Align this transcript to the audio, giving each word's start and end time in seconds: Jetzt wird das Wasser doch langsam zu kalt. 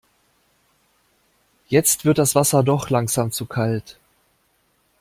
Jetzt 1.67 2.05
wird 2.05 2.17
das 2.17 2.33
Wasser 2.33 2.63
doch 2.63 2.89
langsam 2.89 3.31
zu 3.31 3.45
kalt. 3.45 3.99